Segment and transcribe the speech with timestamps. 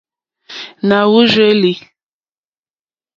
[0.87, 1.73] Na wurzeli.